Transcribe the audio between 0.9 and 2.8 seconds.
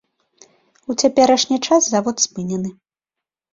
У цяперашні час завод спынены.